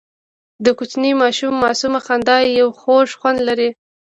د 0.65 0.67
کوچني 0.77 1.11
ماشوم 1.21 1.53
معصومه 1.63 1.99
خندا 2.05 2.37
یو 2.59 2.69
خوږ 2.79 3.09
خوند 3.19 3.39
لري. 3.47 3.69